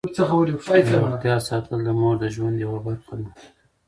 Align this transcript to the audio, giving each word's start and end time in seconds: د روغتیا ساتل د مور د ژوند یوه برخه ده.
د 0.77 0.81
روغتیا 1.01 1.35
ساتل 1.49 1.79
د 1.85 1.89
مور 1.99 2.15
د 2.19 2.25
ژوند 2.35 2.55
یوه 2.65 2.79
برخه 2.87 3.13
ده. 3.19 3.29